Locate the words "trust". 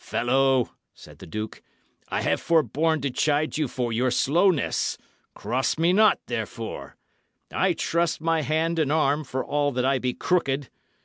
7.74-8.20